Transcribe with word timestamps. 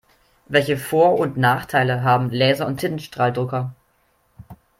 Welche 0.47 0.77
Vor- 0.79 1.19
und 1.19 1.37
Nachteile 1.37 2.01
haben 2.01 2.31
Laser- 2.31 2.65
und 2.65 2.77
Tintenstrahldrucker? 2.79 3.75